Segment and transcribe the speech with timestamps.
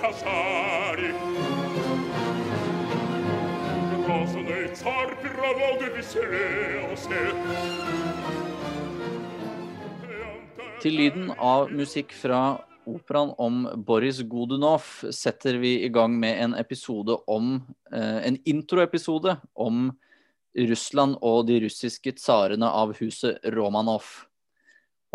[0.00, 1.12] casari
[4.06, 7.20] Cosa nei zarpi ravoghe di serose
[10.82, 12.58] Til lyden av musikk fra
[12.88, 14.82] operaen om Boris Godunov
[15.14, 17.62] setter vi i gang med en episode om
[17.92, 19.92] eh, En introepisode om
[20.58, 24.27] Russland og de russiske tsarene av huset Romanov.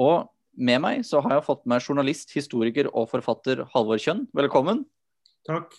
[0.02, 4.28] Og med meg så har jeg fått med journalist, historiker og forfatter Halvor Kjønn.
[4.38, 4.84] Velkommen.
[5.48, 5.74] Takk.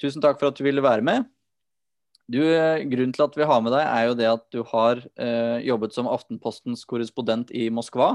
[0.00, 1.28] Tusen takk for at du ville være med.
[2.30, 5.00] Du, eh, grunnen til at vi har med deg, er jo det at du har
[5.18, 8.14] eh, jobbet som Aftenpostens korrespondent i Moskva.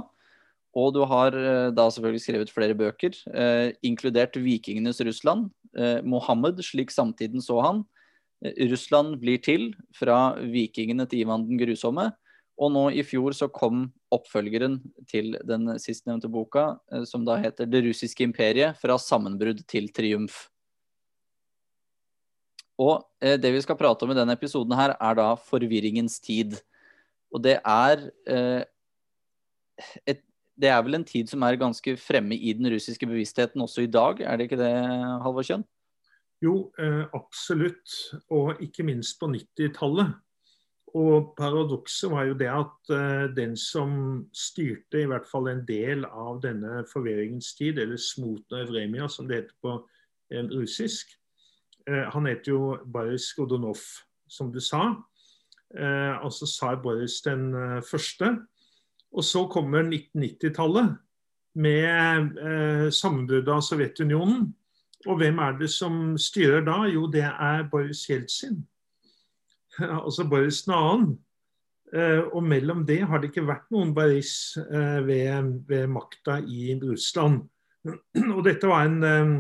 [0.76, 6.64] Og du har eh, da selvfølgelig skrevet flere bøker, eh, inkludert 'Vikingenes Russland', eh, 'Mohammed
[6.64, 7.84] slik samtiden så han',
[8.44, 12.12] eh, 'Russland blir til', fra vikingene til Ivan den grusomme.
[12.56, 14.78] Og nå i fjor så kom oppfølgeren
[15.12, 20.48] til den sistnevnte boka, eh, som da heter 'Det russiske imperiet fra sammenbrudd til triumf'.
[22.80, 26.62] Og eh, det vi skal prate om i denne episoden her, er da forvirringens tid.
[27.32, 28.64] Og det er eh,
[30.08, 30.22] et
[30.58, 33.92] det er vel en tid som er ganske fremme i den russiske bevisstheten også i
[33.92, 34.72] dag, er det ikke det,
[35.22, 35.66] Halvor Kjønn?
[36.42, 36.72] Jo,
[37.12, 37.92] absolutt.
[38.32, 40.16] Og ikke minst på 90-tallet.
[40.96, 43.90] Og paradokset var jo det at uh, den som
[44.36, 49.42] styrte i hvert fall en del av denne forvirringens tid, eller Smutna Evremia som det
[49.42, 49.74] heter på
[50.32, 51.12] eh, russisk,
[51.90, 53.82] uh, han heter jo Boris Godunov,
[54.32, 54.94] som du sa.
[55.76, 57.50] Uh, altså tsar Boris den
[57.84, 58.38] første.
[59.12, 60.96] Og så kommer 1990-tallet
[61.56, 64.50] med sammenbruddet av Sovjetunionen.
[65.08, 66.82] Og hvem er det som styrer da?
[66.92, 68.66] Jo, det er Boris Jeltsin.
[69.80, 70.80] Altså Boris 2.
[71.96, 76.74] Eh, og mellom det har det ikke vært noen Boris eh, ved, ved makta i
[76.82, 77.44] Russland.
[78.36, 79.34] og dette var en eh,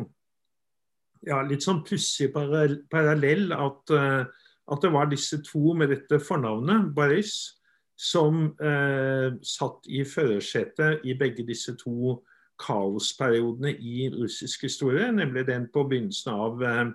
[1.25, 7.55] ja, litt sånn pussig parallell at, at det var disse to med dette fornavnet, Boris
[7.95, 12.19] som eh, satt i førersetet i begge disse to
[12.59, 16.85] kaosperiodene i russisk historie, nemlig den på begynnelsen av eh,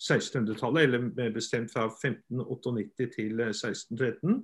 [0.00, 4.40] 1600-tallet, eller mer bestemt fra 1598 til 1613, eh,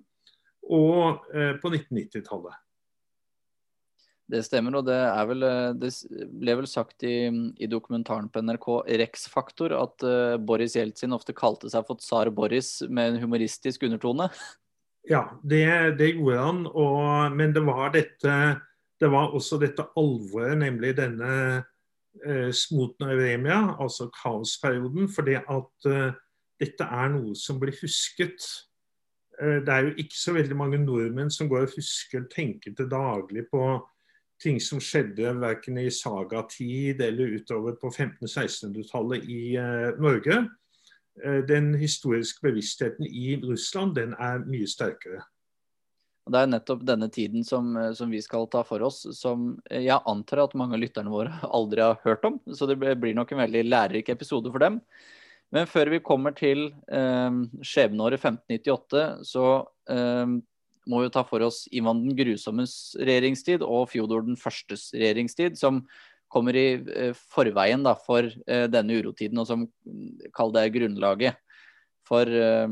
[0.77, 2.62] og eh, på 1990-tallet.
[4.27, 4.99] Det stemmer, og det,
[5.31, 5.93] vel, eh, det
[6.43, 8.69] ble vel sagt i, i, dokumentaren på NRK
[9.00, 13.88] Rex Faktor at uh, Boris Jeltsin ofte kalte seg for tsar Boris med en humoristisk
[13.88, 14.31] undertone.
[15.06, 15.62] Ja, det,
[16.00, 16.56] det gjorde han.
[16.67, 18.33] Og, men det var dette
[18.99, 21.62] det var også dette alvoret, nemlig denne
[22.27, 25.09] eh, smotneremia, altså kaosperioden.
[25.09, 26.15] Fordi at eh,
[26.60, 28.47] dette er noe som blir husket.
[29.41, 32.75] Eh, det er jo ikke så veldig mange nordmenn som går og husker, og tenker
[32.75, 33.62] til daglig på
[34.43, 39.56] ting som skjedde verken i sagatid eller utover på 1500-1600-tallet i
[39.97, 40.43] Norge.
[41.49, 45.22] Den historiske bevisstheten i Russland den er mye sterkere.
[46.26, 49.53] Og Det er nettopp denne tiden som, eh, som, vi skal ta for oss, som
[49.70, 52.41] jeg antar at mange av lytterne våre aldri har hørt om.
[52.50, 54.81] Så det blir nok en veldig lærerik episode for dem.
[55.54, 59.47] Men før vi kommer til eh, skjebneåret 1598, så
[59.94, 60.37] eh,
[60.91, 65.84] må vi ta for oss Ivan den grusommes regjeringstid og Fjodor den førstes regjeringstid, som
[66.32, 69.66] kommer i eh, forveien da, for eh, denne urotiden, og som
[70.34, 71.38] kall det grunnlaget
[72.06, 72.66] for, eh,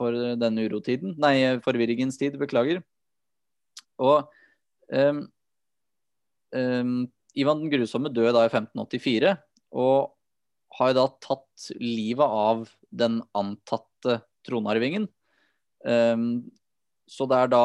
[0.00, 1.14] for denne urotiden.
[1.20, 2.38] Nei, forvirringens tid.
[2.40, 2.80] Beklager.
[4.00, 4.30] Og
[4.88, 5.26] um,
[6.56, 6.96] um,
[7.36, 9.36] Ivan den grusomme døde da i 1584,
[9.76, 10.14] og
[10.78, 15.06] har da tatt livet av den antatte tronarvingen.
[15.84, 16.48] Um,
[17.10, 17.64] så det er da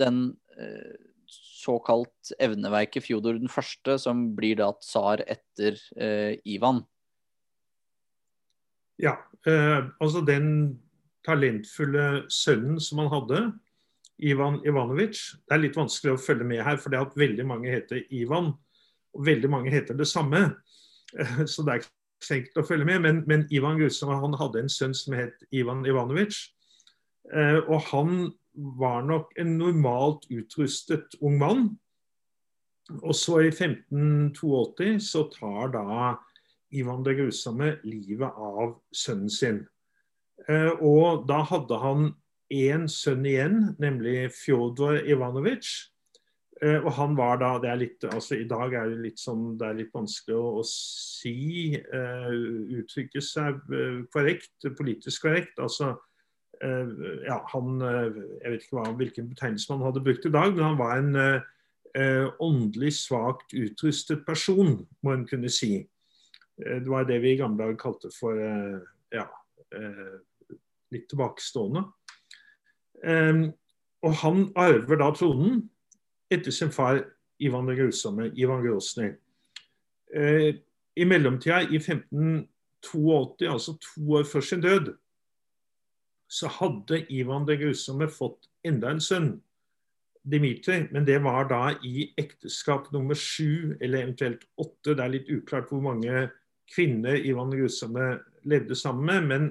[0.00, 0.20] den
[0.56, 0.96] uh,
[1.30, 6.84] såkalt evneveike Fjodor den første, som blir da tsar etter uh, Ivan.
[8.96, 10.78] Ja, eh, altså den
[11.26, 13.40] talentfulle sønnen som han hadde,
[14.18, 15.18] Ivan Ivanovic.
[15.44, 18.54] Det er litt vanskelig å følge med her, for det at veldig mange heter Ivan.
[19.16, 20.48] Og veldig mange heter det samme.
[21.50, 21.92] Så det er ikke
[22.24, 23.02] så enkelt å følge med.
[23.04, 26.38] Men, men Ivan Gustav han hadde en sønn som het Ivan Ivanovic.
[27.32, 31.66] Eh, og han var nok en normalt utrustet ung mann.
[33.02, 36.14] Og så i 1582 så tar da
[36.76, 39.64] Ivan det grusomme livet av sønnen sin.
[40.46, 42.08] Eh, og da hadde han
[42.54, 45.68] én sønn igjen, nemlig Fjodor Ivanovic.
[46.62, 49.56] Eh, og han var da det er litt, altså I dag er det litt, sånn,
[49.60, 52.30] det er litt vanskelig å, å si, uh,
[52.78, 53.58] uttrykke seg
[54.14, 55.58] korrekt, politisk korrekt.
[55.60, 55.90] altså
[56.62, 56.94] uh,
[57.26, 60.80] ja, han, Jeg vet ikke hva, hvilken betegnelse man hadde brukt i dag, men han
[60.80, 61.42] var en,
[61.98, 65.82] uh, åndelig svakt utrustet person, må en kunne si.
[66.56, 68.40] Det var det vi i gamle dager kalte for
[69.12, 69.26] ja,
[70.94, 71.84] litt tilbakestående.
[73.06, 73.48] Um,
[74.06, 75.64] og han arver da tronen
[76.32, 77.02] etter sin far
[77.42, 79.10] Ivan den grusomme, Ivan Grosny.
[80.96, 84.94] I mellomtida, i 1582, altså to år før sin død,
[86.28, 89.34] så hadde Ivan den grusomme fått enda en sønn,
[90.26, 94.96] Dimitri, men det var da i ekteskap nummer sju eller eventuelt åtte.
[94.96, 96.24] Det er litt uklart hvor mange
[96.74, 98.08] kvinner Ivan den grusomme
[98.42, 99.28] levde sammen med.
[99.30, 99.46] Men,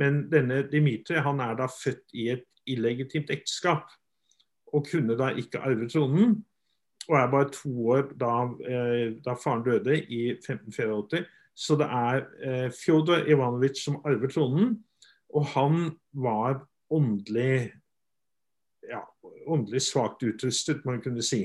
[0.00, 3.90] men, denne Dimitri han er da født i et illegitimt ekteskap
[4.70, 6.38] og kunne da ikke arve tronen.
[7.08, 8.34] Og er bare to år da,
[8.70, 11.24] eh, da faren døde i 1584.
[11.54, 14.76] Så det er eh, Fjodor Ivanovic som arver tronen.
[15.34, 17.72] Og han var åndelig
[18.90, 19.00] ja,
[19.46, 21.44] åndelig svakt utrustet, man kunne si.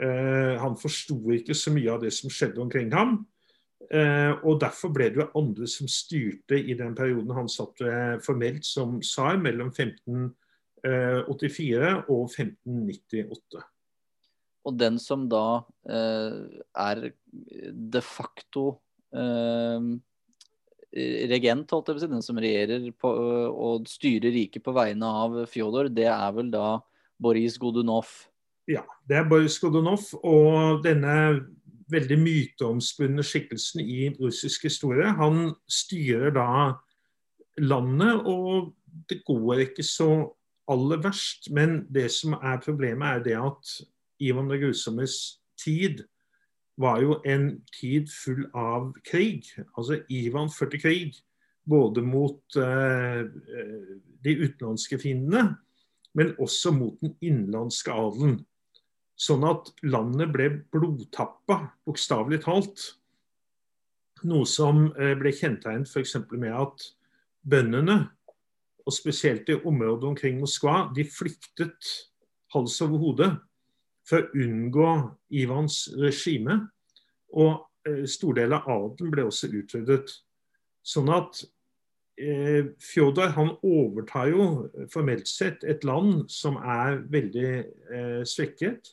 [0.00, 3.22] Eh, han forsto ikke så mye av det som skjedde omkring ham.
[3.90, 8.16] Eh, og Derfor ble det jo andre som styrte i den perioden han satt eh,
[8.24, 13.62] formelt som tsar, mellom 1584 og 1598.
[14.62, 16.32] Og den som da eh,
[16.78, 17.12] er
[17.92, 18.78] de facto
[19.10, 19.80] eh,
[21.32, 23.08] regent, holdt jeg på å si, den som regjerer på,
[23.50, 26.66] og styrer riket på vegne av Fjodor, det er vel da
[27.22, 28.08] Boris Godunov?
[28.70, 30.04] Ja, det er Boris Godunov.
[30.22, 31.14] Og denne
[31.92, 36.46] veldig myteomspunne skikkelsen i russisk historie, han styrer da
[37.60, 38.72] landet, og
[39.10, 40.10] det går ikke så
[40.70, 41.50] aller verst.
[41.50, 43.74] Men det som er problemet, er det at
[44.22, 46.04] Ivan den grusommes tid
[46.80, 49.44] var jo en tid full av krig.
[49.76, 51.18] Altså Ivan førte krig
[51.68, 53.22] både mot uh,
[54.24, 55.56] de utenlandske fiendene,
[56.14, 58.40] men også mot den innenlandske adelen.
[59.22, 62.88] Sånn at landet ble blodtappa, bokstavelig talt.
[64.26, 66.16] Noe som uh, ble kjennetegnet f.eks.
[66.32, 66.88] med at
[67.42, 68.00] bøndene,
[68.82, 71.92] og spesielt i området omkring Moskva, de flyktet
[72.54, 73.28] hals over hode
[74.08, 74.90] for å unngå
[75.42, 76.58] Ivans regime.
[77.38, 80.10] Og eh, stor del av adelen ble også utryddet.
[80.82, 81.44] Sånn at
[82.18, 84.48] eh, Fjodor han overtar jo
[84.92, 88.92] formelt sett et land som er veldig eh, svekket.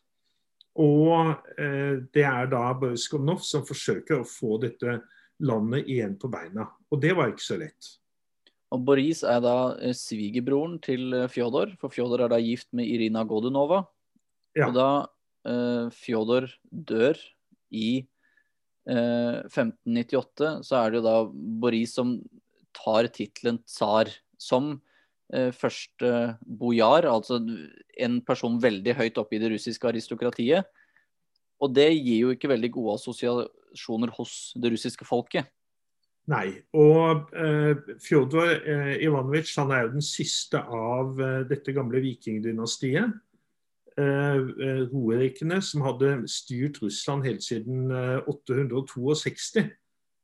[0.79, 5.01] Og eh, det er da Boris Komnov som forsøker å få dette
[5.43, 6.69] landet igjen på beina.
[6.91, 7.95] Og det var ikke så lett.
[8.73, 12.87] Og Boris er da eh, svigerbroren til eh, Fjodor, for Fjodor er da gift med
[12.87, 13.83] Irina Godunova.
[14.57, 14.69] Ja.
[14.69, 14.89] Og da
[15.45, 17.19] uh, Fjodor dør
[17.69, 18.01] i
[18.89, 21.17] uh, 1598, så er det jo da
[21.61, 22.15] Boris som
[22.75, 24.09] tar tittelen tsar
[24.41, 24.73] som
[25.35, 26.11] uh, første
[26.43, 27.39] bojar, altså
[27.99, 30.67] en person veldig høyt oppe i det russiske aristokratiet.
[31.59, 35.49] Og det gir jo ikke veldig gode assosiasjoner hos det russiske folket.
[36.29, 36.59] Nei.
[36.77, 43.17] Og eh, Fjodor eh, Ivanovic han er jo den siste av eh, dette gamle vikingdynastiet.
[43.99, 47.89] Roerikene eh, som hadde styrt Russland helt siden
[48.29, 49.63] 862.
[49.63, 49.73] Eh,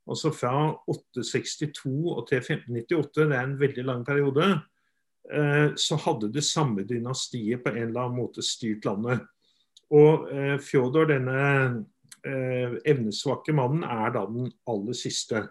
[0.06, 0.54] altså fra
[0.86, 4.52] 862 og til 1598, det er en veldig lang periode.
[5.32, 9.26] Eh, så hadde det samme dynastiet på en eller annen måte styrt landet.
[9.94, 10.26] Og
[10.66, 11.86] Fjodor, denne
[12.90, 15.44] evnesvake mannen, er da den aller siste.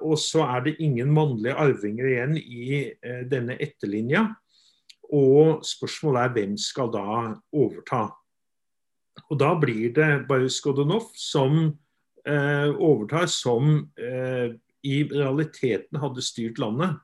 [0.00, 2.78] Og så er det ingen mannlige arvinger igjen i
[3.28, 4.22] denne etterlinja.
[5.12, 7.04] Og spørsmålet er hvem skal da
[7.52, 8.06] overta.
[9.30, 11.58] Og da blir det Boris Godunov som
[12.26, 16.98] eh, overtar, som eh, i realiteten hadde styrt landet.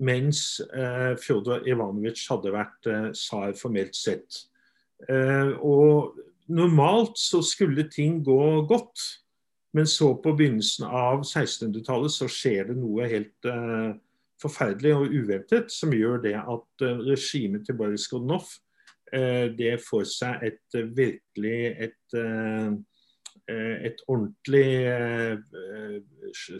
[0.00, 4.44] Mens eh, Fjodor Ivanovic hadde vært eh, tsar formelt sett.
[5.08, 6.16] Eh, og
[6.50, 9.06] normalt så skulle ting gå godt.
[9.76, 13.92] Men så på begynnelsen av 1600-tallet så skjer det noe helt eh,
[14.40, 18.46] forferdelig og uventet, som gjør det at uh, regimet til Boris Godunov
[19.14, 22.20] uh, det får seg et uh, virkelig et,
[23.50, 24.66] et ordentlig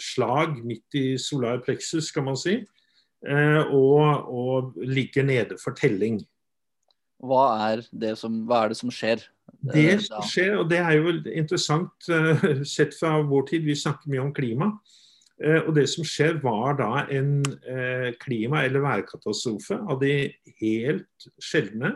[0.03, 2.57] slag midt i solar plexus, skal man si,
[3.21, 6.23] og, og ligger nede for telling.
[7.21, 7.83] Hva er,
[8.17, 9.27] som, hva er det som skjer?
[9.75, 12.09] Det som skjer, og det er jo interessant
[12.65, 14.71] sett fra vår tid, vi snakker mye om klima.
[15.41, 21.29] Eh, og Det som skjer, var da en eh, klima- eller værkatastrofe av de helt
[21.41, 21.95] sjeldne.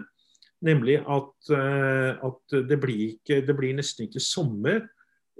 [0.64, 4.86] Nemlig at, eh, at det, blir ikke, det, blir nesten ikke sommer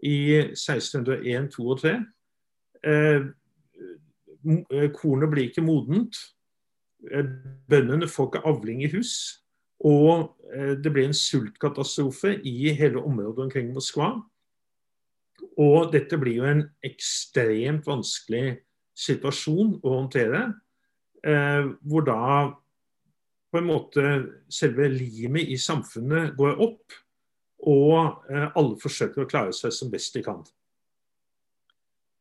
[0.04, 1.94] i 1601, 2 og 3.
[4.96, 6.18] Kornet blir ikke modent.
[7.70, 9.14] Bøndene får ikke avling i hus.
[9.84, 10.30] Og
[10.80, 14.14] det ble en sultkatastrofe i hele området omkring Moskva.
[15.60, 18.60] Og dette blir jo en ekstremt vanskelig
[18.96, 20.46] situasjon å håndtere.
[21.84, 22.22] Hvor da
[23.54, 24.02] på en måte
[24.50, 26.96] selve limet i samfunnet går opp,
[27.64, 30.42] og alle forsøker å klare seg som best de kan.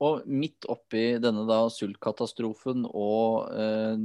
[0.01, 3.99] Og midt oppi denne da sultkatastrofen og eh,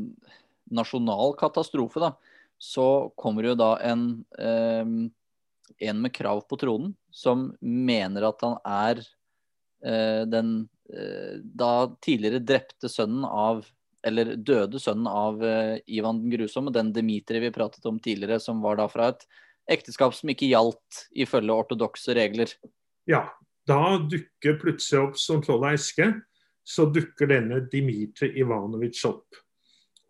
[0.75, 2.13] nasjonal katastrofe, da,
[2.59, 4.05] så kommer jo da en,
[4.39, 4.85] eh,
[5.89, 9.03] en med krav på tronen, som mener at han er
[9.83, 13.65] eh, den eh, da tidligere drepte sønnen av
[14.07, 18.63] eller døde sønnen av eh, Ivan den grusomme, den Dmitrij vi pratet om tidligere, som
[18.63, 19.25] var da fra et
[19.69, 22.53] ekteskap som ikke gjaldt ifølge ortodokse regler.
[23.11, 23.27] Ja,
[23.69, 26.11] da dukker plutselig opp som troll av eske,
[26.69, 29.41] så dukker denne Dmitrij Ivanovic opp.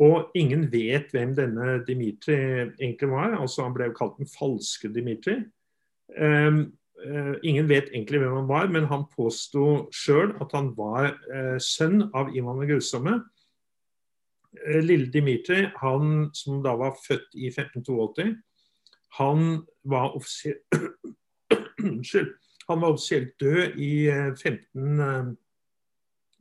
[0.03, 3.35] Og ingen vet hvem denne Dmitrij egentlig var.
[3.41, 5.43] altså Han ble jo kalt den falske Dmitrij.
[6.19, 6.61] Um,
[7.05, 11.59] uh, ingen vet egentlig hvem han var, men han påsto sjøl at han var uh,
[11.59, 13.19] sønn av Ivan den grusomme.
[14.55, 18.35] Uh, lille Dmitrij, han som da var født i 1582,
[19.19, 20.59] han var offiser...
[21.89, 22.35] Unnskyld.
[22.69, 23.93] Han var offisielt død i
[24.37, 25.27] 15, eh,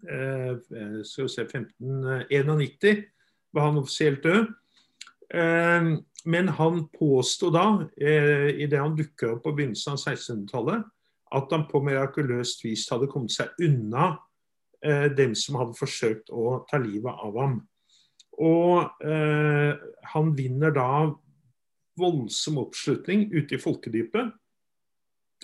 [0.07, 3.05] eh, skal vi se, 1591.
[3.53, 4.47] var han offisielt død.
[5.33, 10.83] Eh, men han påsto da, eh, idet han dukka opp på begynnelsen av 1600-tallet,
[11.31, 14.17] at han på mirakuløst vis hadde kommet seg unna
[14.83, 17.61] eh, dem som hadde forsøkt å ta livet av ham.
[18.43, 19.79] Og eh,
[20.11, 21.07] han vinner da
[21.97, 24.35] voldsom oppslutning ute i folkedypet.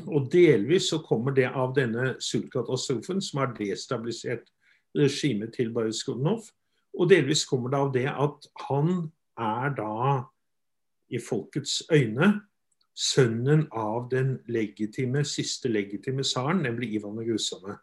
[0.02, 4.50] Og delvis så kommer det av denne sultkatastrofen som har destabilisert
[4.98, 6.48] regimet til Boris Godunov.
[6.98, 8.90] Og delvis kommer det av det at han
[9.40, 10.24] er da,
[11.14, 12.40] i folkets øyne,
[12.98, 17.78] sønnen av den legitime, siste legitime tsaren, nemlig Ivan den grusomme.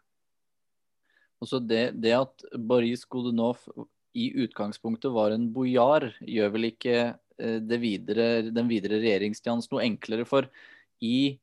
[1.41, 3.63] Altså det, det, at Boris Godunov
[4.13, 6.97] i utgangspunktet var en bojar, gjør vel ikke
[7.39, 10.27] eh, videre, den videre regjeringstjeneste noe enklere.
[10.27, 10.47] For
[11.03, 11.39] i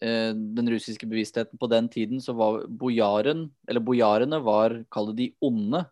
[0.00, 5.26] den russiske bevisstheten på den tiden, så var bojaren, eller bojarene var, kall det de
[5.44, 5.82] onde,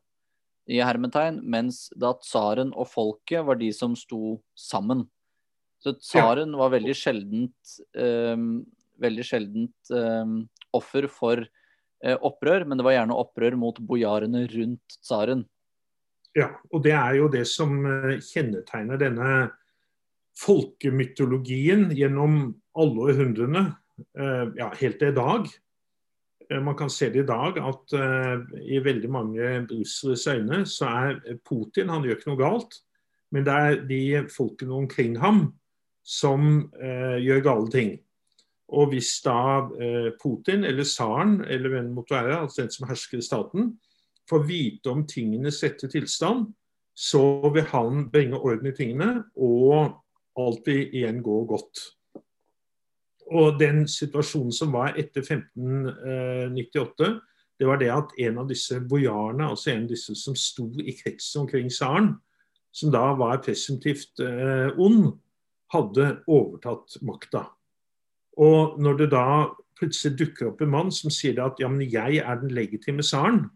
[0.68, 5.02] i hermetegn, mens da tsaren og folket var de som sto sammen.
[5.84, 8.64] Så tsaren var veldig sjeldent um,
[9.02, 10.42] veldig sjeldent um,
[10.76, 15.46] offer for uh, opprør, men det var gjerne opprør mot bojarene rundt tsaren.
[16.36, 17.80] Ja, og det er jo det som
[18.22, 19.30] kjennetegner denne
[20.38, 22.40] folkemytologien gjennom
[22.78, 23.62] alle århundrene.
[23.98, 25.48] Eh, ja, helt til i dag.
[26.50, 30.86] Eh, man kan se det i dag at uh, i veldig mange russeres øyne så
[30.86, 32.78] er Putin Han gjør ikke noe galt,
[33.32, 34.02] men det er de
[34.36, 35.52] folkene omkring ham
[36.08, 37.90] som gjør gale ting.
[38.72, 39.60] Og hvis da
[40.22, 43.74] Putin eller tsaren eller hvem det måtte være, altså den som hersker i staten,
[44.30, 46.46] får vite om tingenes rette tilstand,
[46.96, 50.00] så vil han bringe orden i tingene, og
[50.40, 51.97] alt vil igjen gå godt.
[53.28, 57.10] Og den situasjonen som var etter 1598,
[57.58, 60.94] det var det at en av disse bojarene, altså en av disse som sto i
[60.96, 62.12] kretsen omkring tsaren,
[62.72, 65.10] som da var presumptivt eh, ond,
[65.74, 67.44] hadde overtatt makta.
[68.38, 69.26] Og når det da
[69.78, 73.48] plutselig dukker opp en mann som sier at ja, men jeg er den legitime tsaren,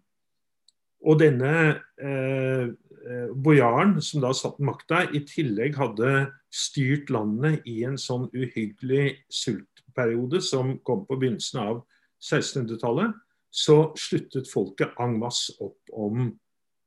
[1.03, 1.55] og denne
[1.99, 2.92] eh, eh
[3.35, 6.11] bojaren som da satt med makta, i tillegg hadde
[6.53, 11.83] styrt landet i en sånn uhyggelig sultperiode som kom på begynnelsen av
[12.23, 13.17] 1600-tallet,
[13.53, 16.31] så sluttet folket en masse opp om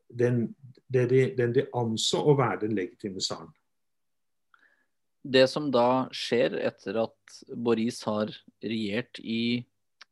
[0.10, 0.48] den,
[0.88, 1.06] de,
[1.38, 3.52] den de anså å være den legitime tsaren.
[5.26, 8.30] Det som da skjer etter at Boris har
[8.62, 9.66] regjert i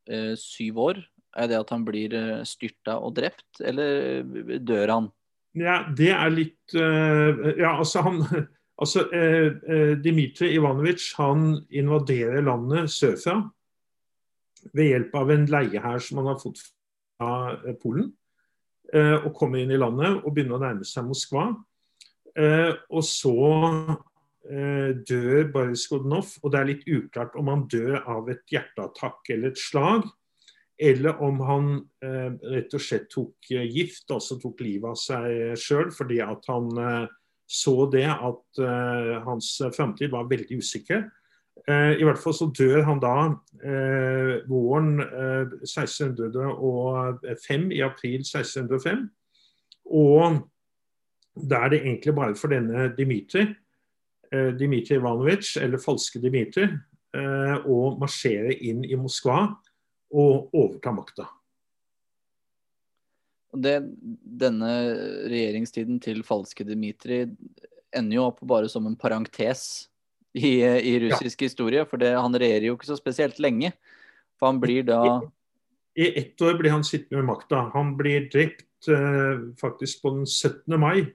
[0.10, 1.02] eh, syv år,
[1.38, 5.12] er det at han blir eh, styrta og drept, eller dør han?
[5.54, 8.24] Ja, det er litt uh, Ja, altså han
[8.82, 11.14] Altså, eh, eh, Dmitrij Ivanovic
[11.70, 13.36] invaderer landet sørfra
[14.74, 18.10] ved hjelp av en leiehær som han har fått fra eh, Polen.
[18.94, 21.52] Eh, og kommer inn i landet og begynner å nærme seg Moskva.
[22.34, 23.36] Eh, og så
[24.50, 29.30] eh, dør Boris Godunov, og det er litt uklart om han dør av et hjerteattakk
[29.36, 30.10] eller et slag,
[30.82, 31.68] eller om han
[32.02, 36.72] rett og slett tok gift, altså tok livet av seg sjøl fordi at han
[37.54, 41.06] så det at eh, hans framtid var veldig usikker.
[41.70, 43.30] I hvert fall så dør han da
[44.50, 44.98] våren
[45.64, 49.06] 1605, i april 1605.
[49.94, 50.42] Og
[51.38, 53.46] da er det egentlig bare for denne Dimitri
[54.34, 56.74] Dmitrij Ivanovic, eller falske Dmitrij,
[57.70, 59.46] å marsjere inn i Moskva
[60.14, 61.28] og overta makta.
[63.54, 64.72] Denne
[65.30, 67.28] regjeringstiden til falske Dmitrij
[67.94, 69.90] ender jo opp bare som en parentes
[70.34, 71.46] i, i russisk ja.
[71.50, 71.86] historie.
[71.90, 73.74] For det, han regjerer jo ikke så spesielt lenge.
[74.40, 75.02] For han blir da
[75.94, 77.68] I ett år blir han sittende med makta.
[77.76, 80.80] Han blir drept eh, faktisk på den 17.
[80.82, 81.06] mai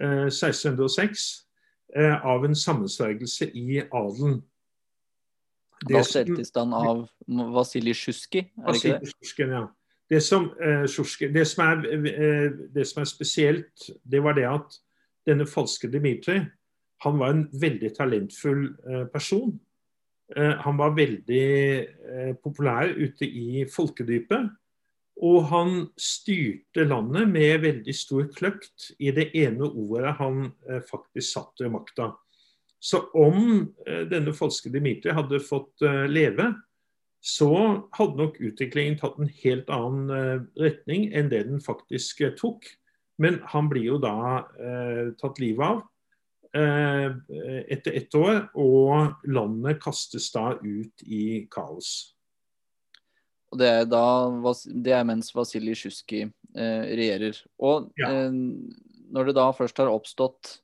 [0.00, 1.28] eh, 1606
[1.94, 4.40] eh, av en sammensvergelse i adelen.
[5.86, 7.04] Da selvtilstand av
[7.54, 9.12] Vasilij Sjusjkij, er det ikke det?
[9.12, 9.66] Sjusjkin, ja.
[10.10, 10.86] Det som, eh,
[11.32, 14.78] det, som er, eh, det som, er, spesielt, det var det at
[15.26, 16.46] denne falske Dmitrij
[17.04, 19.60] han var en veldig talentfull eh, person.
[20.36, 24.50] han var veldig populær ute i folkedypet.
[25.24, 30.52] Og han styrte landet med veldig stor kløkt i det ene ordet han
[30.90, 32.10] faktisk satt ved makta.
[32.78, 33.66] Så om
[34.10, 36.52] denne falske Dimitri hadde fått leve,
[37.20, 37.50] så
[37.96, 42.66] hadde nok utviklingen tatt en helt annen eh, retning enn det den faktisk eh, tok.
[43.18, 45.80] Men han blir jo da eh, tatt livet av
[46.54, 47.16] eh,
[47.74, 52.14] etter ett år, og landet kastes da ut i kaos.
[53.50, 54.04] Og Det er, da,
[54.84, 57.42] det er mens Vasilij Sjusjkij eh, regjerer.
[57.58, 58.12] Og ja.
[58.12, 58.38] eh,
[59.10, 60.60] når det da først har oppstått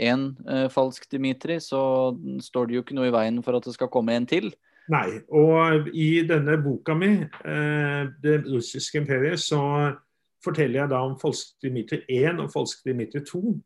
[0.00, 0.30] én
[0.74, 4.16] falsk Dimitri, så står det jo ikke noe i veien for at det skal komme
[4.16, 4.50] en til.
[4.92, 5.20] Nei.
[5.32, 7.12] Og i denne boka mi,
[7.44, 9.96] eh, 'Det russiske imperiet', så
[10.44, 13.60] forteller jeg da om falsk Dimitri 1 og falsk Dimitri 2.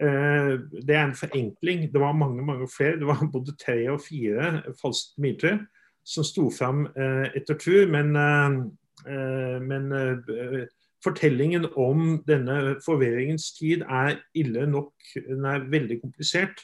[0.00, 1.92] Eh, det er en forenkling.
[1.92, 2.98] Det var mange mange flere.
[2.98, 5.58] Det var både tre og fire falsk Dimitri
[6.04, 7.86] som sto fram eh, etter tur.
[7.86, 8.12] Men,
[9.68, 9.92] men
[11.04, 16.62] fortellingen om denne forvirringens tid er ille nok Den er veldig komplisert.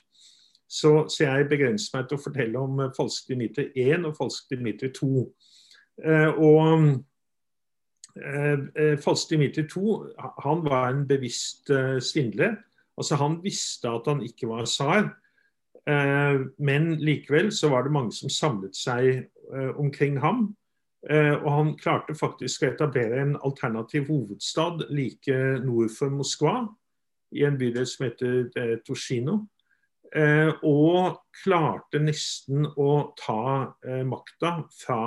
[0.69, 4.51] Så, så, jeg begrenser meg til å fortelle om falske falsk Dimitri 1 og falsk
[4.53, 5.23] Dimitri 2.
[6.05, 6.99] Eh, og
[8.21, 9.95] eh, falsk Dimitri 2
[10.45, 12.59] han var en bevisst eh, svindler.
[12.99, 15.13] Altså Han visste at han ikke var tsar,
[16.59, 19.29] men likevel så var det mange som samlet seg
[19.79, 20.51] omkring ham.
[21.07, 26.65] Og han klarte faktisk å etablere en alternativ hovedstad like nord for Moskva,
[27.31, 29.45] i en bydel som heter Toshino.
[30.17, 35.03] Eh, og klarte nesten å ta eh, makta fra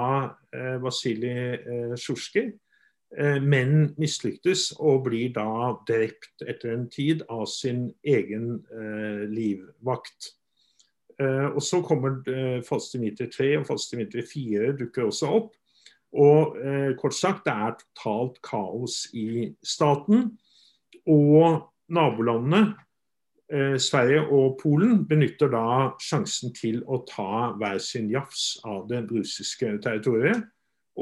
[0.54, 2.52] eh, Vasilij eh, Sjusjkij,
[3.18, 10.36] eh, men mislyktes og blir da drept etter en tid av sin egen eh, livvakt.
[11.22, 15.58] og Så kommer eh, Falstimeter 3 og Falstimiter 4 dukker også opp.
[16.12, 16.58] Og
[17.00, 20.26] kort sagt, det er totalt kaos i staten.
[21.08, 22.74] Og nabolandene
[23.52, 29.02] Eh, Sverige og Polen benytter da sjansen til å ta hver sin jafs av det
[29.10, 30.46] russiske territoriet.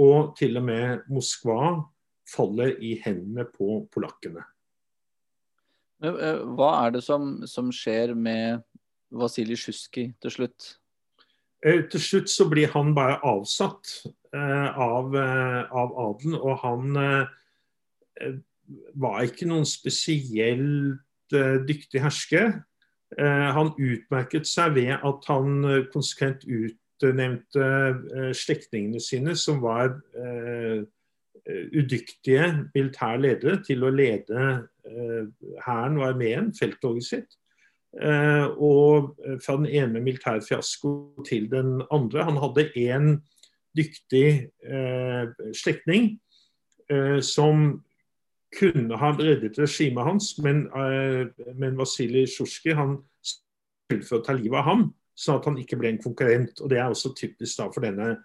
[0.01, 1.75] Og til og med Moskva
[2.29, 4.41] faller i hendene på polakkene.
[6.01, 8.65] Eh, hva er det som, som skjer med
[9.13, 10.71] Vasilij Sjusjkij til slutt?
[11.61, 13.99] Eh, til slutt så blir han bare avsatt
[14.33, 16.97] av, av adelen, og han
[19.01, 20.99] var ikke noen spesielt
[21.33, 22.53] Eh, dyktig hersker.
[23.17, 27.67] Eh, han utmerket seg ved at han eh, konsekvent utnevnte
[28.35, 29.93] slektningene sine, som var
[31.47, 34.41] udyktige militære ledere, til å lede
[35.63, 37.37] hæren og armeen, felttoget sitt.
[38.59, 42.27] Og fra den ene militære fiasko til den andre.
[42.27, 43.07] Han hadde én
[43.77, 44.49] dykktig
[45.53, 46.15] slektning
[47.21, 47.83] som
[48.57, 52.75] kunne ha reddet regimet hans, men, eh, men Vasilij Sjusjkij
[53.21, 56.61] sørget for å ta livet av ham, sånn at han ikke ble en konkurrent.
[56.61, 58.17] og Det er også typisk da for denne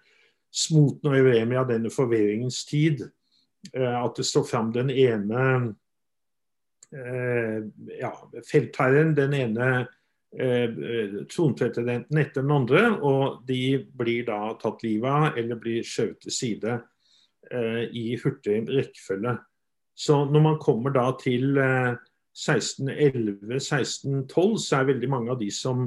[0.51, 3.01] smoten og Euremia, denne forvirringens tid.
[3.73, 5.75] Eh, at det står fram den ene
[6.93, 7.61] eh,
[7.99, 8.11] ja,
[8.45, 9.87] feltherren, den ene
[10.39, 16.21] uh, tronpresidenten etter den andre, og de blir da tatt livet av eller blir skjøvet
[16.25, 16.81] til side
[17.93, 19.35] i hurtig rekkefølge.
[19.95, 21.55] Så når man kommer da til
[22.35, 25.85] 1611-1612, eh, så er veldig mange av de som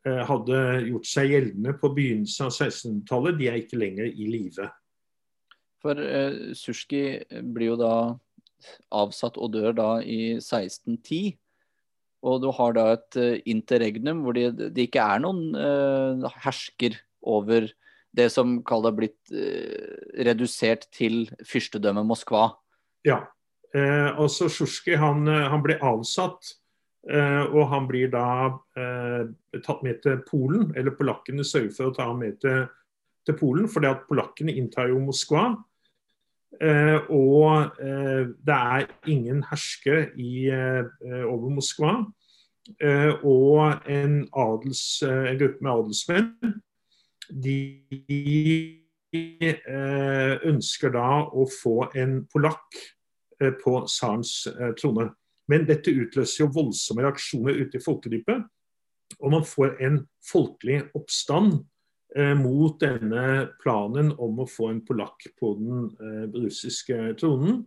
[0.00, 4.66] eh, hadde gjort seg gjeldende på begynnelsen av 1600-tallet, de er ikke lenger i live.
[5.84, 7.20] For uh, Surski
[7.52, 7.94] blir jo da
[8.96, 11.36] avsatt og dør da i 1610.
[12.24, 16.96] Og du har da et uh, interregnum hvor det de ikke er noen uh, hersker
[17.24, 17.68] over
[18.14, 19.94] det som har blitt uh,
[20.26, 22.48] redusert til fyrstedømmet Moskva.
[23.04, 23.24] Ja.
[23.74, 26.52] Eh, så Sjusjkij han, eh, han, ble avsatt
[27.04, 28.54] og han blir da
[29.60, 32.62] tatt med til Polen, eller polakkene sørger for å ta ham med til,
[33.28, 35.50] til Polen, fordi at polakkene inntar jo Moskva.
[37.10, 40.50] Og det er ingen hersker i,
[41.24, 41.94] over Moskva.
[43.22, 46.54] og en, adels, en gruppe med adelsmenn
[47.44, 47.58] de
[50.44, 52.80] ønsker da å få en polakk
[53.62, 54.46] på tsarens
[54.80, 55.10] trone.
[55.50, 58.44] Men dette utløser jo voldsomme reaksjoner ute i folkedypet.
[59.20, 61.62] Og man får en folkelig oppstand eh,
[62.38, 67.64] mot denne planen om å få en polakk på den eh, russiske tronen.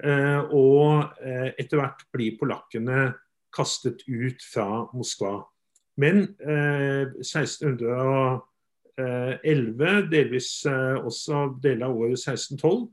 [0.00, 1.10] Eh, og
[1.58, 3.10] etter hvert blir polakkene
[3.54, 5.42] kastet ut fra Moskva.
[6.00, 8.40] Men 1611,
[10.14, 12.86] delvis også deler av året 1612,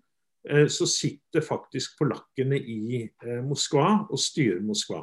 [0.49, 5.01] Eh, så sitter faktisk polakkene i eh, Moskva og styrer Moskva.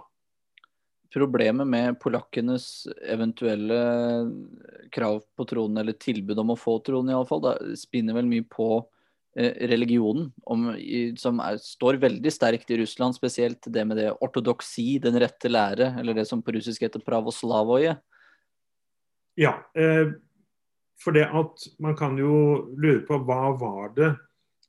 [1.15, 3.77] Problemet med polakkenes eventuelle
[4.95, 7.47] krav på tronen, eller tilbud om å få tronen iallfall,
[7.79, 8.67] spinner vel mye på
[9.39, 10.73] eh, religionen, om,
[11.21, 13.15] som er, står veldig sterkt i Russland.
[13.15, 17.95] Spesielt det med det ortodoksi, den rette lære, eller det som på russisk heter pravoslavoje.
[19.39, 19.55] Ja,
[21.03, 22.35] for det at man kan jo
[22.79, 24.13] lure på hva var det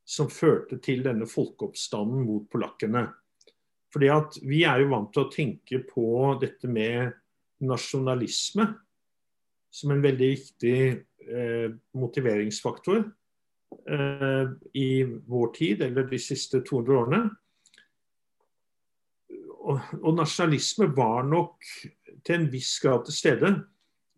[0.05, 3.07] som førte til denne folkeoppstanden mot polakkene.
[3.95, 7.15] Fordi at Vi er jo vant til å tenke på dette med
[7.63, 8.67] nasjonalisme
[9.75, 10.79] som en veldig viktig
[11.31, 17.21] eh, motiveringsfaktor eh, i vår tid, eller de siste 200 årene.
[19.65, 21.63] Og, og, nasjonalisme var nok
[22.27, 23.53] til en viss grad til stede,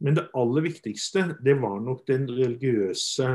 [0.02, 3.30] men det aller viktigste det var nok den religiøse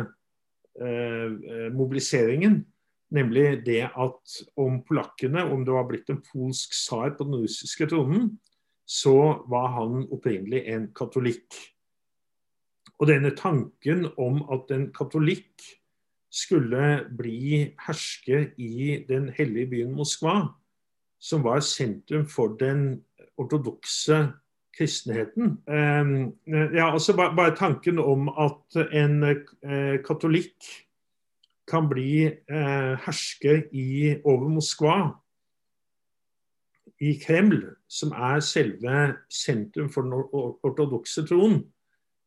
[0.80, 2.66] Eh, eh, mobiliseringen.
[3.12, 7.88] Nemlig det at om polakkene, om det var blitt en polsk tsar på den russiske
[7.90, 8.30] tronen,
[8.88, 11.58] så var han opprinnelig en katolikk.
[13.00, 15.64] Og denne tanken om at en katolikk
[16.32, 20.54] skulle bli hersker i den hellige byen Moskva,
[21.20, 23.02] som var sentrum for den
[23.40, 24.24] ortodokse
[24.76, 25.58] kristenheten.
[25.68, 30.70] Ehm, ja, altså bare, tanken om at en eh, katolikk
[31.68, 34.96] kan bli eh, hersker i, over Moskva,
[37.02, 38.98] i Kreml, som er selve
[39.30, 40.14] sentrum for den
[40.62, 41.64] ortodokse troen,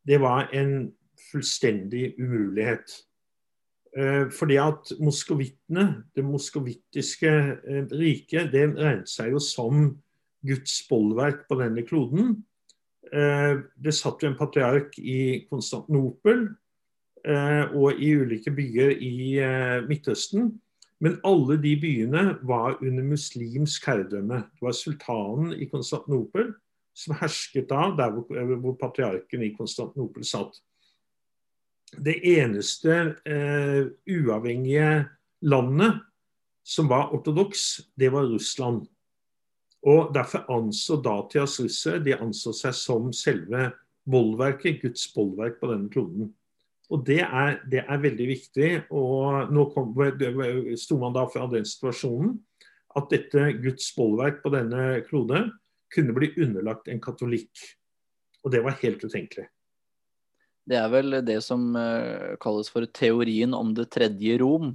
[0.08, 0.92] det var en
[1.32, 2.98] fullstendig umulighet.
[3.96, 7.32] Eh, fordi at moskovittene, det moskovittiske
[7.96, 9.88] riket, det regnet seg jo som
[10.46, 12.36] Guds bollverk på denne kloden.
[13.14, 16.65] Eh, det satt jo en patriark i Konstantinopel eh,
[17.26, 20.52] og i ulike byer i eh, Midtøsten.
[21.04, 24.44] Men alle de byene var under muslimsk herredømme.
[24.54, 26.54] Det var sultanen i Konstantinopel
[26.96, 30.62] som hersket da, der hvor, hvor patriarken i Konstantinopel satt.
[32.06, 35.06] Det eneste eh, uavhengige
[35.42, 36.00] landet
[36.66, 38.86] som var ortodoks, det var Russland.
[39.86, 43.70] Og Derfor anså datidas russere de anså seg som selve
[44.10, 46.32] bollverket, Guds bollverk på denne kloden.
[46.94, 48.70] Og det er, det er, veldig viktig.
[48.94, 49.96] og Nå kom,
[50.78, 52.36] sto man da fra den situasjonen
[52.96, 55.48] at dette Guds bollverk på denne klode
[55.94, 57.52] kunne bli underlagt en katolikk.
[58.46, 59.50] Og det var helt utenkelig.
[60.66, 64.74] Det er vel det som uh, kalles for teorien om det tredje Rom.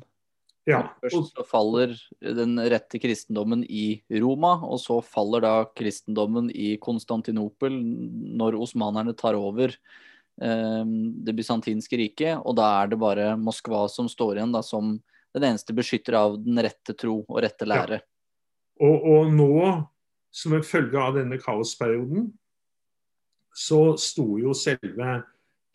[0.68, 0.84] Ja.
[1.02, 7.74] Først så faller den rette kristendommen i Roma, og så faller da kristendommen i Konstantinopel
[8.38, 10.09] når osmanerne tar over eh,
[10.40, 12.40] det bysantinske riket.
[12.48, 14.94] Og da er det bare Moskva som står igjen da, som
[15.35, 18.00] den eneste beskytter av den rette tro og rette lære.
[18.00, 18.07] Ja.
[18.81, 19.64] Og, og, nå,
[20.33, 22.31] som en følge av denne kaosperioden,
[23.57, 25.18] så sto jo selve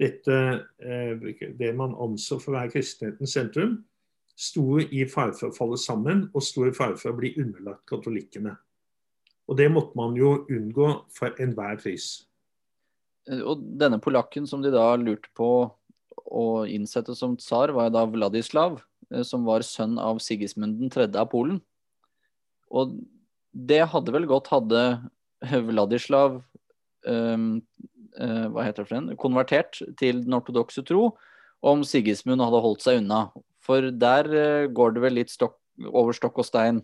[0.01, 0.37] dette,
[0.81, 3.77] eh, det man anså for å være kristenhetens sentrum,
[4.35, 7.85] sto i fare for å falle sammen og sto i fare for å bli underlagt
[7.91, 8.55] katolikkene.
[9.45, 12.24] Og det måtte man jo unngå for enhver pris.
[13.29, 15.49] Eh, og denne polakken som de da lurte på
[16.25, 18.79] å innsette som tsar, var da Vladislav,
[19.11, 21.09] eh, som var sønn av Sigismund 3.
[21.15, 21.61] av Polen.
[22.71, 22.97] Og
[23.55, 24.81] det hadde vel godt hadde
[25.69, 26.41] Vladislav
[27.05, 27.61] um,
[28.19, 31.13] uh, hva heter det for en, konvertert til den ortodokse tro,
[31.65, 33.27] om Sigismund hadde holdt seg unna.
[33.63, 35.55] For der uh, går det vel litt stokk,
[35.91, 36.81] over stokk og stein.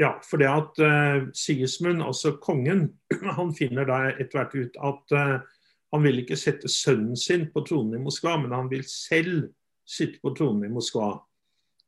[0.00, 2.86] Ja, for det at uh, Sigismund, altså kongen,
[3.38, 5.58] han finner da etter hvert ut at uh,
[5.90, 9.50] han vil ikke sette sønnen sin på tronen i Moskva, men han vil selv
[9.88, 11.16] sitte på tronen i Moskva.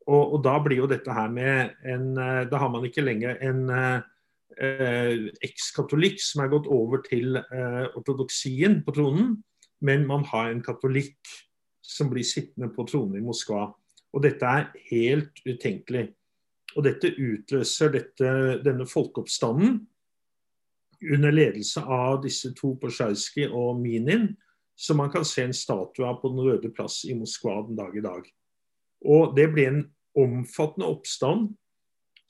[0.02, 2.16] Og, og, da blir jo dette her med en
[2.50, 3.70] Da har man ikke lenger en
[4.58, 9.36] ekskatolikk som er gått over til eh, ortodoksien på tronen,
[9.80, 11.20] men man har en katolikk
[11.82, 13.68] som blir sittende på tronen i Moskva.
[14.12, 16.10] Og dette er helt utenkelig.
[16.76, 18.28] Og dette utløser dette,
[18.64, 19.80] denne folkeoppstanden
[21.02, 24.30] under ledelse av disse to Posjajskij og Minin,
[24.78, 27.96] som man kan se en statue av på Den røde plass i Moskva den dag
[27.96, 28.28] i dag.
[29.04, 29.82] Og det ble en
[30.18, 31.50] omfattende oppstand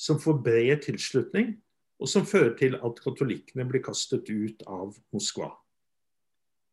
[0.01, 1.55] som får bred tilslutning,
[2.03, 5.53] og som fører til at katolikkene blir kastet ut av Moskva.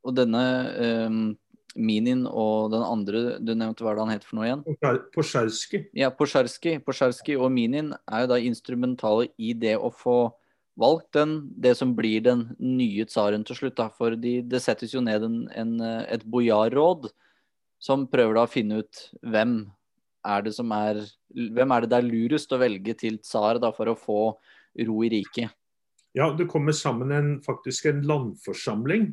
[0.07, 0.43] Og denne
[0.79, 1.19] eh,
[1.77, 4.63] Minin og den andre du nevnte, hva er det han het for noe igjen?
[5.13, 5.89] Posjajskij.
[5.97, 10.19] Ja, Posjajskij og Minin er jo da instrumentale i det å få
[10.79, 13.77] valgt den, det som blir den nye tsaren til slutt.
[13.77, 13.89] Da.
[13.93, 15.75] For de, det settes jo ned en, en,
[16.07, 17.09] et bojarråd
[17.79, 19.61] som prøver da å finne ut hvem
[20.27, 23.69] er det som er Hvem er det det er lurest å velge til tsar da,
[23.69, 24.21] for å få
[24.87, 25.53] ro i riket?
[26.17, 29.11] Ja, det kommer sammen en, faktisk en landforsamling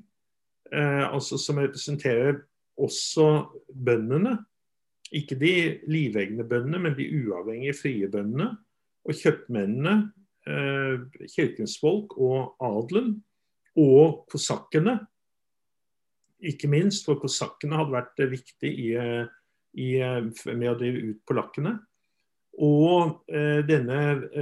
[0.73, 2.41] altså som representerer
[2.77, 3.27] også
[3.73, 4.37] bøndene.
[5.15, 8.51] Ikke de livegne bøndene, men de uavhengige frie bøndene.
[9.07, 10.13] Og kjøpmennene,
[10.47, 10.99] eh,
[11.35, 13.23] kirkens folk og adelen.
[13.77, 14.99] Og kosakkene.
[16.41, 18.89] Ikke minst, for kosakkene hadde vært viktig i,
[19.79, 19.89] i,
[20.53, 21.79] med å drive ut polakkene.
[22.63, 23.99] Og eh, denne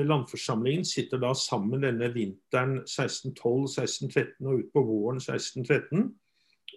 [0.07, 6.13] landforsamlingen sitter da sammen denne vinteren 1612-1613 og ut på våren 1613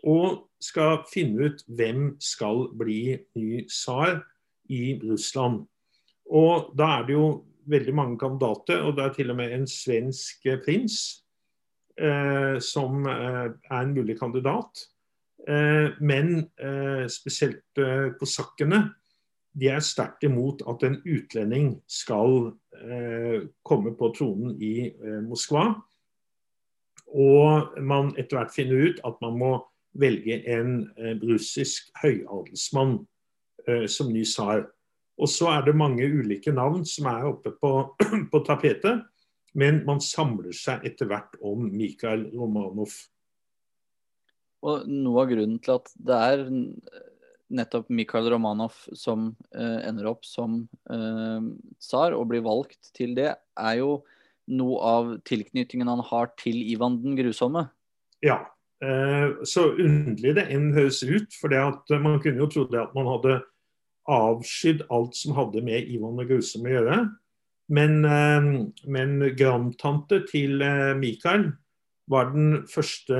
[0.07, 4.21] og skal finne ut hvem skal bli ny tsar
[4.69, 5.63] i Russland.
[6.27, 7.29] Og da er det jo
[7.67, 10.99] veldig mange kandidater, og det er til og med en svensk prins
[11.99, 14.85] eh, som eh, er en mulig kandidat.
[15.47, 18.81] Eh, men eh, spesielt eh, kosakkene
[19.57, 25.71] de er sterkt imot at en utlending skal eh, komme på tronen i eh, Moskva.
[27.07, 29.51] Og man etter hvert finner ut at man må
[29.97, 32.99] velge en eh, russisk høyadelsmann
[33.67, 34.67] eh, som ny tsar.
[35.17, 37.73] Og så er det mange ulike navn som er oppe på,
[38.31, 39.05] på tapetet.
[39.57, 42.93] Men man samler seg etter hvert om Mikhail Romanov.
[44.67, 46.43] Og Noe av grunnen til at det er
[47.53, 51.39] nettopp Mikhail Romanov som uh, ender opp som uh,
[51.79, 54.01] tsar og blir valgt til det, er jo
[54.47, 57.67] noe av tilknytningen han har til Ivan den grusomme.
[58.25, 58.43] Ja,
[58.77, 61.31] Uh, så underlig det enn høres ut.
[61.33, 61.49] For
[61.97, 63.39] man kunne jo tro at man hadde
[64.05, 66.97] avskydd alt som hadde med Ivan den grusomme å gjøre.
[67.73, 68.05] Men,
[68.85, 70.61] men grandtante til
[71.01, 71.47] Mikael
[72.07, 73.17] var den første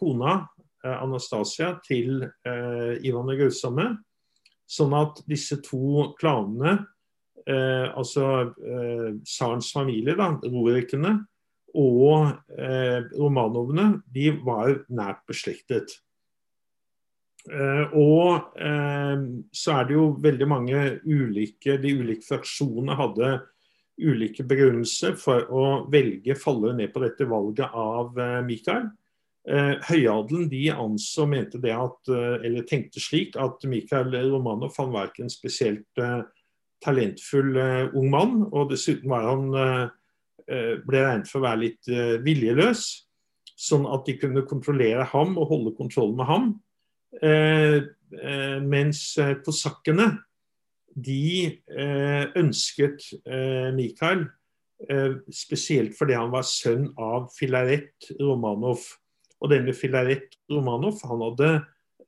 [0.00, 0.34] kona
[0.88, 3.88] Anastasia til eh, Ivan den grusomme.
[4.68, 6.78] Sånn at disse to klanene,
[7.44, 11.18] eh, altså eh, tsarens familie, da, rorikene,
[11.78, 15.94] og eh, Romanovene, de var nært beslektet.
[17.50, 23.32] Eh, og eh, så er det jo veldig mange ulike De ulike fraksjonene hadde
[23.98, 28.16] ulike begrunnelser for å velge falle ned på dette valget av
[28.46, 28.86] Mikael.
[29.42, 34.92] Eh, høyadelen de anså mente det at, eh, eller tenkte slik at Mikhail Romanov han
[34.94, 36.22] var ikke en spesielt eh,
[36.82, 37.58] talentfull
[37.98, 38.36] ung mann.
[38.52, 39.90] Og dessuten var han,
[40.42, 41.90] ble regnet for å være litt
[42.26, 42.80] viljeløs.
[43.54, 46.48] Sånn at de kunne kontrollere ham og holde kontroll med ham.
[48.66, 49.02] mens
[49.46, 50.08] kosakkene
[50.98, 51.62] de
[52.34, 53.06] ønsket
[53.78, 54.26] Mikhail
[55.30, 58.82] spesielt fordi han var sønn av Filaret Romanov.
[59.42, 61.50] Og denne Filaret Romanov han hadde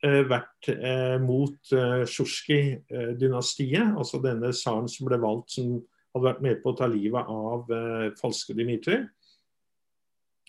[0.05, 5.81] eh, vært eh, mot eh, Sjusjkij-dynastiet, altså denne tsaren som ble valgt som
[6.15, 9.03] hadde vært med på å ta livet av eh, falske Dmitrij.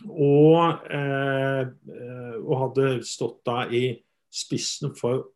[0.06, 3.88] Og, eh, eh, og, hadde stått da i
[4.34, 5.32] spissen for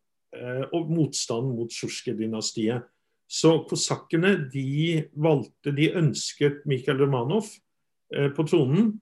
[0.86, 2.84] motstanden mot Sjusjkij-dynastiet.
[3.30, 7.48] Så kosakkene de valgte, de ønsket Mikhail Romanov
[8.36, 8.92] på tronen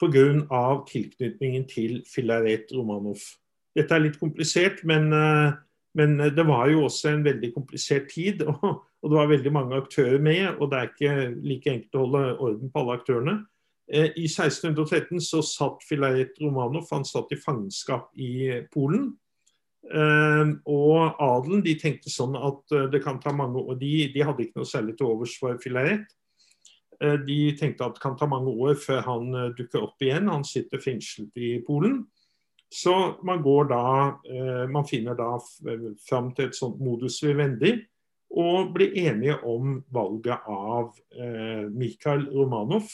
[0.00, 0.84] pga.
[0.88, 3.18] tilknytningen til Filaret Romanov.
[3.76, 5.52] Dette er litt komplisert, men, eh,
[5.94, 8.42] men, det var jo også en veldig komplisert tid.
[8.48, 11.12] Og, og, det var veldig mange aktører med, og det er ikke
[11.46, 13.34] like enkelt å holde orden på alle aktørene.
[13.86, 19.12] Eh, I 1613 så satt Filaret Romanov han satt i fangenskap i Polen.
[19.88, 24.42] Uh, og adelen de tenkte sånn at det kan ta mange år de, de hadde
[24.44, 26.10] ikke noe særlig til overs for Filaret.
[27.04, 30.28] Eh, de tenkte at det kan ta mange år før han eh, dukker opp igjen.
[30.32, 32.06] Han sitter fengslet i Polen.
[32.74, 33.84] Så man går da
[34.28, 35.38] eh, Man finner da
[36.08, 37.86] fram til et sånt modus vivendi
[38.28, 40.92] og blir enige om valget av
[41.72, 42.84] Mikhail Romanov.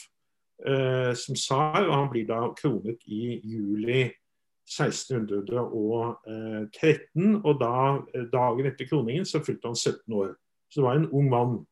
[1.19, 4.15] som tsar, og han blir da kronet i juli
[4.63, 7.35] 1613.
[7.43, 7.99] Og da,
[8.31, 10.39] dagen etter kroningen så fylte han 17 år.
[10.71, 11.67] Så det var en ung mann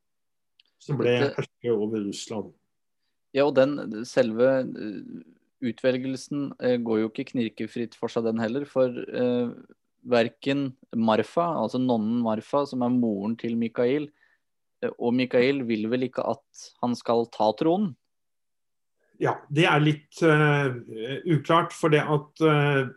[0.83, 2.51] som ble herske over Russland.
[3.33, 5.23] Ja, og den selve eh,
[5.63, 8.67] utvelgelsen eh, går jo ikke knirkefritt for seg, den heller.
[8.69, 9.55] For eh,
[10.03, 14.09] verken Marfa, altså nonnen Marfa, som er moren til Mikael,
[14.83, 17.93] eh, og Mikael vil vel ikke at han skal ta tronen?
[19.21, 20.73] Ja, det er litt uh,
[21.31, 21.71] uklart.
[21.77, 22.89] For det at uh,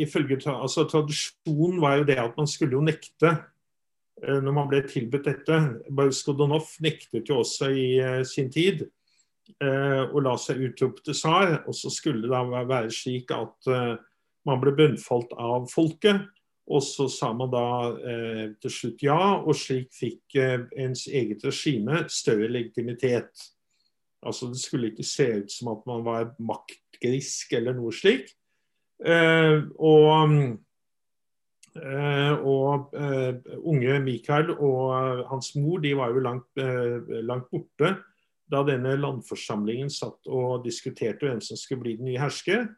[0.00, 3.34] ifølge altså, tradisjonen var jo det at man skulle jo nekte
[4.22, 5.56] når man ble tilbudt dette.
[5.90, 7.86] Bauskodonov nektet jo også i
[8.28, 8.84] sin tid
[9.60, 11.56] å la seg utrope til tsar.
[11.66, 13.68] Og så skulle det da være slik at
[14.46, 16.22] man ble bønnfalt av folket.
[16.64, 17.66] Og så sa man da
[18.08, 23.50] eh, til slutt ja, og slik fikk eh, ens eget regime større legitimitet.
[24.24, 28.32] Altså Det skulle ikke se ut som at man var maktgrisk eller noe slik.
[29.04, 30.56] Eh, og, eh,
[31.74, 33.34] og eh,
[33.66, 37.96] unge Mikael og hans mor de var jo langt, eh, langt borte
[38.50, 42.68] da denne landforsamlingen satt og diskuterte hvem som skulle bli den nye hersker.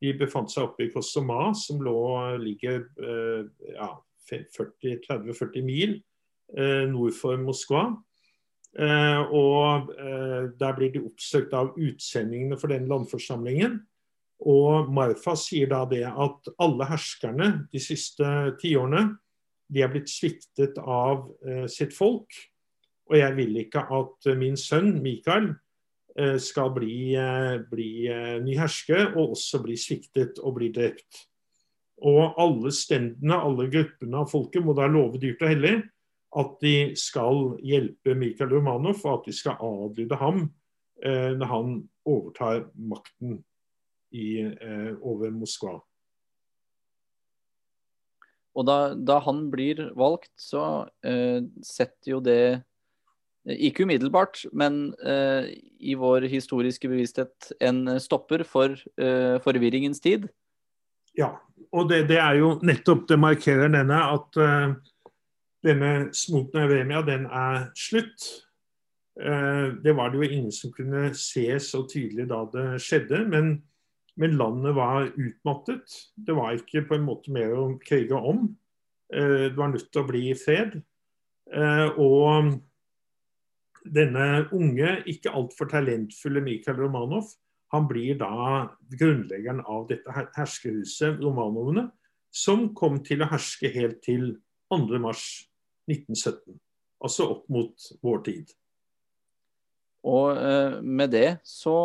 [0.00, 1.96] De befant seg oppe i Kosoma, som lå,
[2.40, 3.90] ligger eh, ja,
[4.30, 5.96] 30-40 mil
[6.56, 7.88] eh, nord for Moskva.
[8.76, 9.92] Eh, og
[10.60, 13.80] Der blir de oppsøkt av utsendingene for den landforsamlingen.
[14.44, 18.26] Og Marfa sier da det at alle herskerne de siste
[18.60, 19.08] tiårene
[19.72, 21.24] de er blitt sviktet av
[21.72, 22.28] sitt folk.
[23.10, 25.48] Og jeg vil ikke at min sønn Mikael
[26.18, 31.26] Eh, skal bli, eh, bli eh, ny hersker, og også bli sviktet og bli drept.
[32.08, 35.74] Og alle stendene, alle gruppene av folket må da love dyrt og hellig
[36.36, 40.40] at de skal hjelpe Mikael Romanov, og at de skal adlyde ham
[41.04, 41.76] eh, når han
[42.08, 43.42] overtar makten
[44.16, 45.76] i, eh, over Moskva.
[48.56, 52.64] Og da, da, han blir valgt, så eh, setter jo det
[53.46, 60.26] ikke umiddelbart, men eh, i vår historiske bevissthet en stopper for eh, forvirringens tid.
[61.16, 61.36] Ja,
[61.72, 64.74] og det, det, er jo nettopp det markerer denne at eh,
[65.66, 68.32] denne smoten Evemia, den er slutt.
[69.16, 73.46] det var det jo ingen som kunne se så tydelig da det skjedde, men,
[74.16, 75.96] men landet var utmattet.
[76.16, 78.48] Det var ikke på en måte mer å krige om.
[79.12, 80.80] det var nødt til å bli fred.
[82.00, 82.56] og
[83.86, 87.28] denne unge, ikke altfor talentfulle Mikhail Romanov
[87.74, 91.88] han blir da grunnleggeren av dette herskerhuset, Romanovene,
[92.30, 94.36] som kom til å herske helt til
[94.72, 96.60] 2.3.1917.
[97.04, 98.54] Altså opp mot vår tid.
[100.06, 101.76] Og eh, med det så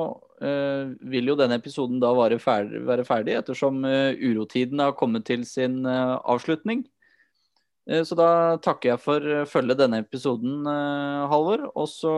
[0.43, 5.45] eh, vil jo denne episoden da ferdig, være ferdig, ettersom eh, urotiden har kommet til
[5.45, 6.85] sin eh, avslutning.
[7.89, 10.67] Eh, så da takker jeg for eh, følget denne episoden,
[11.31, 11.71] Halvor.
[11.73, 12.15] Og så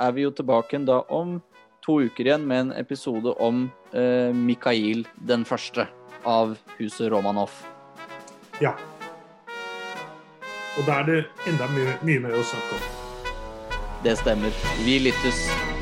[0.00, 1.38] er vi jo tilbake da om
[1.84, 5.84] to uker igjen med en episode om Mikhail den første
[6.24, 7.52] av huset Romanov.
[8.64, 8.72] Ja.
[10.80, 12.93] Og da er det enda mye, mye mer å snakke om.
[14.04, 14.50] Det stemmer.
[14.84, 15.73] Vi lyttes.